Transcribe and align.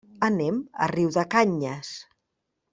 Anem 0.27 0.57
a 0.85 0.87
Riudecanyes. 0.93 1.95